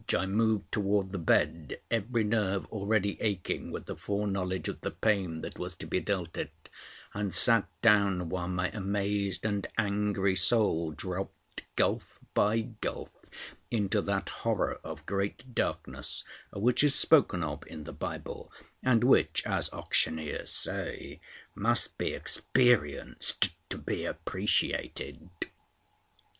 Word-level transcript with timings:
I 0.17 0.25
moved 0.25 0.71
toward 0.71 1.11
the 1.11 1.19
bed, 1.19 1.77
every 1.91 2.23
nerve 2.23 2.65
already 2.71 3.21
aching 3.21 3.71
with 3.71 3.85
the 3.85 3.95
foreknowledge 3.95 4.67
of 4.67 4.81
the 4.81 4.89
pain 4.89 5.41
that 5.41 5.59
was 5.59 5.75
to 5.75 5.85
be 5.85 5.99
dealt 5.99 6.37
it, 6.37 6.69
and 7.13 7.31
sat 7.31 7.67
down, 7.83 8.27
while 8.29 8.47
my 8.47 8.69
amazed 8.69 9.45
and 9.45 9.67
angry 9.77 10.35
soul 10.35 10.89
dropped, 10.89 11.61
gulf 11.75 12.17
by 12.33 12.61
gulf, 12.61 13.11
into 13.69 14.01
that 14.01 14.29
horror 14.29 14.79
of 14.83 15.05
great 15.05 15.53
darkness 15.53 16.23
which 16.51 16.83
is 16.83 16.95
spoken 16.95 17.43
of 17.43 17.61
in 17.67 17.83
the 17.83 17.93
Bible, 17.93 18.51
and 18.81 19.03
which, 19.03 19.43
as 19.45 19.71
auctioneers 19.71 20.49
say, 20.49 21.21
must 21.53 21.95
be 21.99 22.13
experienced 22.15 23.49
to 23.69 23.77
be 23.77 24.05
appreciated. 24.05 25.29